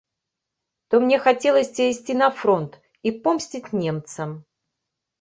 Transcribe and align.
То 0.93 0.99
мне 1.03 1.19
хацелася 1.25 1.81
ісці 1.91 2.13
на 2.23 2.31
фронт 2.41 2.73
і 3.07 3.15
помсціць 3.23 3.67
немцам. 3.81 4.29